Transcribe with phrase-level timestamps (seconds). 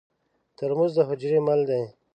[0.57, 1.83] ترموز د حجرې مل دی.